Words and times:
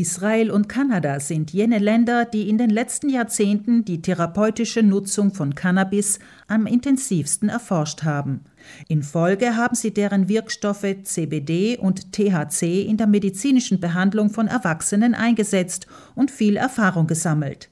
Israel 0.00 0.50
und 0.50 0.68
Kanada 0.68 1.20
sind 1.20 1.52
jene 1.52 1.78
Länder, 1.78 2.24
die 2.24 2.48
in 2.48 2.58
den 2.58 2.70
letzten 2.70 3.08
Jahrzehnten 3.08 3.84
die 3.84 4.02
therapeutische 4.02 4.82
Nutzung 4.82 5.32
von 5.32 5.54
Cannabis 5.54 6.18
am 6.48 6.66
intensivsten 6.66 7.48
erforscht 7.48 8.02
haben. 8.02 8.40
In 8.88 9.02
Folge 9.02 9.56
haben 9.56 9.74
sie 9.74 9.92
deren 9.92 10.28
Wirkstoffe 10.28 10.96
CBD 11.04 11.78
und 11.78 12.12
THC 12.12 12.82
in 12.82 12.96
der 12.96 13.06
medizinischen 13.06 13.78
Behandlung 13.80 14.30
von 14.30 14.48
Erwachsenen 14.48 15.14
eingesetzt 15.14 15.86
und 16.14 16.30
viel 16.30 16.56
Erfahrung 16.56 17.06
gesammelt. 17.06 17.70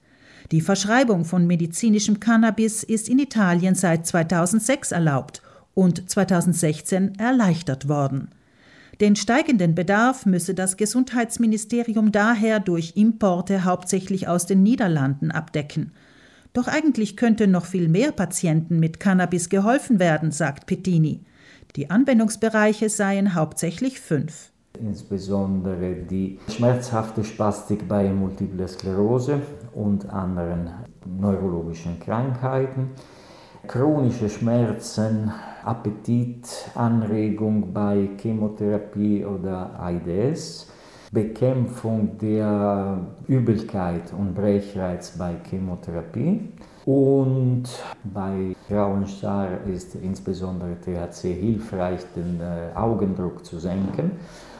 Die 0.53 0.61
Verschreibung 0.61 1.25
von 1.25 1.47
medizinischem 1.47 2.21
Cannabis 2.21 2.83
ist 2.85 3.09
in 3.09 3.19
Italien 3.19 3.75
seit 3.75 4.07
2006 4.07 4.93
erlaubt 4.93 5.43
und 5.75 6.09
2016 6.09 7.19
erleichtert 7.19 7.89
worden. 7.89 8.29
Den 9.05 9.17
steigenden 9.17 9.75
Bedarf 9.75 10.25
müsse 10.25 10.55
das 10.55 10.79
Gesundheitsministerium 10.79 12.11
daher 12.11 12.59
durch 12.59 12.95
Importe 12.97 13.65
hauptsächlich 13.65 14.29
aus 14.29 14.47
den 14.47 14.63
Niederlanden 14.63 15.31
abdecken. 15.31 15.93
Doch 16.55 16.69
eigentlich 16.69 17.15
könnte 17.15 17.47
noch 17.47 17.67
viel 17.67 17.89
mehr 17.89 18.13
Patienten 18.13 18.81
mit 18.81 19.01
Cannabis 19.01 19.51
geholfen 19.51 19.99
werden, 19.99 20.33
sagt 20.33 20.65
Pettini. 20.65 21.21
Die 21.77 21.91
Anwendungsbereiche 21.91 22.89
seien 22.89 23.35
hauptsächlich 23.35 24.01
fünf. 24.01 24.53
Insbesondere 24.81 25.97
die 25.97 26.39
schmerzhafte 26.49 27.25
Spastik 27.25 27.87
bei 27.87 28.09
Multiple 28.09 28.67
Sklerose 28.67 29.43
und 29.75 30.09
anderen 30.09 30.71
neurologischen 31.05 32.01
Krankheiten, 32.01 32.89
chronische 33.67 34.29
Schmerzen, 34.29 35.33
Appetitanregung 35.65 37.73
bei 37.73 38.11
Chemotherapie 38.21 39.25
oder 39.25 39.71
AIDS, 39.81 40.67
Bekämpfung 41.11 42.19
der 42.19 42.99
Übelkeit 43.29 44.13
und 44.19 44.35
Brechreiz 44.35 45.17
bei 45.17 45.37
Chemotherapie. 45.49 46.53
Und 46.85 47.65
bei 48.03 48.55
Frauenstar 48.69 49.49
ist 49.73 49.95
insbesondere 49.95 50.77
THC 50.81 51.33
hilfreich, 51.33 52.01
den 52.15 52.41
äh, 52.41 52.77
Augendruck 52.77 53.45
zu 53.45 53.59
senken. 53.59 54.13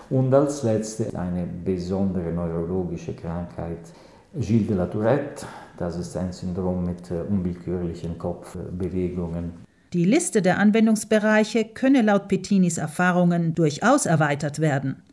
Und 0.09 0.33
als 0.33 0.63
letzte 0.63 1.19
eine 1.19 1.47
besondere 1.47 2.33
neurologische 2.33 3.15
Krankheit, 3.15 3.93
Gilles 4.35 4.69
de 4.69 4.77
la 4.77 4.87
Tourette. 4.87 5.47
Das 5.77 5.97
ist 5.97 6.17
ein 6.17 6.33
Syndrom 6.33 6.85
mit 6.85 7.11
äh, 7.11 7.23
unwillkürlichen 7.29 8.19
Kopfbewegungen 8.19 9.65
die 9.95 10.05
Liste 10.05 10.43
der 10.43 10.59
Anwendungsbereiche 10.59 11.65
könne 11.67 12.03
laut 12.03 12.27
Pettinis 12.27 12.79
Erfahrungen 12.79 13.55
durchaus 13.55 14.07
erweitert 14.07 14.59
werden. 14.59 15.05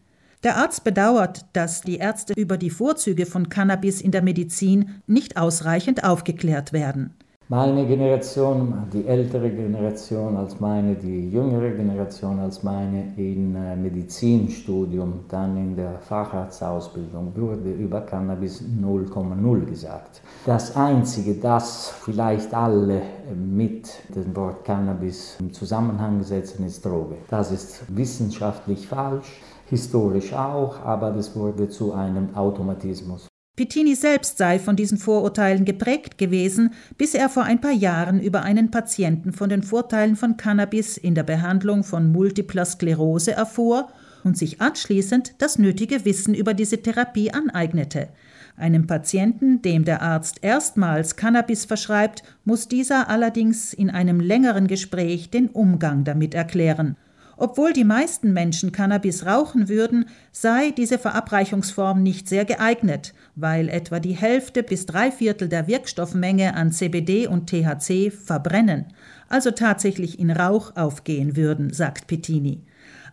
Der 0.42 0.58
Arzt 0.58 0.84
bedauert, 0.84 1.45
dass 1.53 1.81
die 1.81 1.98
Ärzte 1.98 2.34
über 2.36 2.58
die 2.58 2.72
Vorzüge 2.72 3.28
von 3.28 3.50
Cannabis 3.50 4.02
in 4.02 4.09
der 4.09 4.23
Medizin 4.23 5.02
nicht 5.06 5.38
ausreichend 5.38 6.03
aufgeklärt 6.03 6.73
werden. 6.73 7.14
Meine 7.52 7.85
Generation, 7.85 8.88
die 8.94 9.05
ältere 9.05 9.49
Generation 9.49 10.38
als 10.38 10.61
meine, 10.61 10.95
die 10.95 11.30
jüngere 11.30 11.71
Generation 11.71 12.39
als 12.39 12.63
meine 12.63 13.11
im 13.17 13.57
äh, 13.57 13.75
Medizinstudium, 13.75 15.25
dann 15.27 15.57
in 15.57 15.75
der 15.75 15.99
Facharztausbildung 15.99 17.35
wurde 17.35 17.73
über 17.73 17.99
Cannabis 17.99 18.63
0,0 18.63 19.66
gesagt. 19.66 20.22
Das 20.45 20.77
Einzige, 20.77 21.33
das 21.33 21.89
vielleicht 21.89 22.53
alle 22.53 23.02
mit 23.35 23.91
dem 24.16 24.33
Wort 24.33 24.63
Cannabis 24.63 25.35
im 25.41 25.52
Zusammenhang 25.52 26.23
setzen, 26.23 26.66
ist 26.66 26.85
Droge. 26.85 27.17
Das 27.29 27.52
ist 27.52 27.83
wissenschaftlich 27.94 28.88
falsch, 28.88 29.41
historisch 29.66 30.31
auch, 30.33 30.79
aber 30.85 31.11
das 31.11 31.35
wurde 31.35 31.67
zu 31.67 31.91
einem 31.91 32.33
Automatismus. 32.33 33.31
Pittini 33.62 33.94
selbst 33.94 34.40
sei 34.40 34.58
von 34.58 34.76
diesen 34.76 34.98
Vorurteilen 34.98 35.66
geprägt 35.66 36.17
gewesen, 36.17 36.73
bis 36.98 37.14
er 37.14 37.30
vor 37.30 37.44
ein 37.44 37.62
paar 37.62 37.72
Jahren 37.72 38.20
über 38.20 38.42
einen 38.42 38.72
Patienten 38.72 39.34
von 39.34 39.50
den 39.50 39.62
Vorteilen 39.62 40.16
von 40.16 40.36
Cannabis 40.36 40.97
in 40.97 41.13
der 41.13 41.22
Behandlung 41.22 41.84
von 41.84 42.12
multipler 42.12 42.66
Sklerose 42.66 43.34
erfuhr 43.34 43.90
und 44.24 44.35
sich 44.35 44.62
anschließend 44.62 45.35
das 45.38 45.59
nötige 45.59 46.06
Wissen 46.06 46.34
über 46.34 46.56
diese 46.56 46.81
Therapie 46.81 47.30
aneignete. 47.30 48.09
Einem 48.58 48.88
Patienten, 48.88 49.62
dem 49.62 49.85
der 49.85 50.02
Arzt 50.02 50.40
erstmals 50.41 51.16
Cannabis 51.16 51.66
verschreibt, 51.66 52.24
muss 52.44 52.68
dieser 52.68 53.09
allerdings 53.09 53.74
in 53.74 53.91
einem 53.91 54.19
längeren 54.19 54.66
Gespräch 54.66 55.30
den 55.30 55.50
Umgang 55.50 56.03
damit 56.03 56.34
erklären. 56.34 56.97
Obwohl 57.41 57.74
die 57.74 57.85
meisten 57.85 58.34
Menschen 58.34 58.72
Cannabis 58.72 59.25
rauchen 59.25 59.68
würden, 59.68 60.06
sei 60.31 60.69
diese 60.78 61.00
Verabreichungsform 61.00 62.03
nicht 62.03 62.29
sehr 62.29 62.46
geeignet, 62.46 63.16
weil 63.35 63.68
etwa 63.68 64.00
die 64.00 64.13
Hälfte 64.13 64.62
bis 64.62 64.85
drei 64.85 65.09
Viertel 65.09 65.50
der 65.50 65.66
Wirkstoffmenge 65.66 66.53
an 66.53 66.72
CBD 66.72 67.25
und 67.25 67.50
THC 67.50 68.12
verbrennen, 68.12 68.94
also 69.28 69.50
tatsächlich 69.50 70.19
in 70.19 70.29
Rauch 70.29 70.75
aufgehen 70.75 71.35
würden, 71.35 71.74
sagt 71.74 72.06
Pettini. 72.06 72.62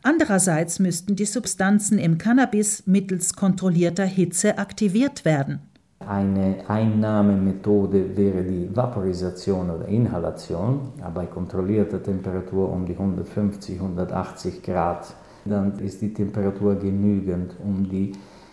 Andererseits 0.03 0.79
müssten 0.79 1.17
die 1.17 1.25
Substanzen 1.25 1.99
im 1.99 2.19
Cannabis 2.19 2.83
mittels 2.85 3.33
kontrollierter 3.33 4.05
Hitze 4.05 4.59
aktiviert 4.59 5.25
werden. 5.25 5.61
Eine 6.09 6.65
Einnahmemethode 6.67 8.17
wäre 8.17 8.43
die 8.43 8.75
Vaporisation 8.75 9.69
oder 9.69 9.87
Inhalation, 9.89 10.93
bei 11.15 11.27
kontrollierter 11.27 12.03
Temperatur 12.03 12.73
um 12.73 12.87
die 12.87 12.95
150, 12.95 13.79
180 13.79 14.63
Grad. 14.63 15.15
Dann 15.45 15.79
ist 15.81 16.01
die 16.01 16.15
Temperatur 16.15 16.77
genügend, 16.77 17.57
um 17.63 17.87
die 17.91 18.13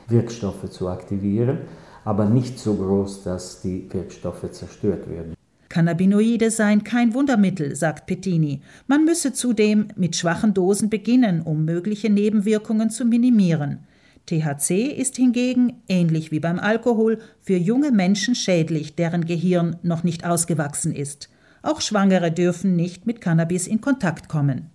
Wirkstoffe 0.10 0.70
zu 0.70 0.90
aktivieren, 0.90 1.60
aber 2.04 2.26
nicht 2.26 2.60
so 2.60 2.74
groß, 2.74 3.24
dass 3.24 3.62
die 3.62 3.88
Wirkstoffe 3.90 4.52
zerstört 4.52 5.10
werden. 5.10 5.34
Cannabinoide 5.70 6.52
seien 6.52 6.84
kein 6.84 7.14
Wundermittel, 7.14 7.74
sagt 7.78 8.06
Pettini. 8.06 8.64
Man 8.88 9.06
müsse 9.06 9.32
zudem 9.32 9.88
mit 9.96 10.18
schwachen 10.18 10.54
Dosen 10.54 10.90
beginnen, 10.90 11.42
um 11.42 11.64
mögliche 11.64 12.10
Nebenwirkungen 12.10 12.90
zu 12.90 13.06
minimieren. 13.06 13.80
THC 14.26 14.88
ist 14.88 15.18
hingegen, 15.18 15.82
ähnlich 15.88 16.32
wie 16.32 16.40
beim 16.40 16.60
Alkohol, 16.60 17.20
für 17.42 17.58
junge 17.58 17.92
Menschen 17.92 18.36
schädlich, 18.36 18.96
deren 18.96 19.26
Gehirn 19.26 19.78
noch 19.84 20.04
nicht 20.04 20.26
ausgewachsen 20.26 20.94
ist. 20.94 21.30
Auch 21.62 21.82
Schwangere 21.82 22.32
dürfen 22.32 22.76
nicht 22.76 23.06
mit 23.06 23.22
Cannabis 23.22 23.68
in 23.68 23.82
Kontakt 23.82 24.28
kommen. 24.30 24.70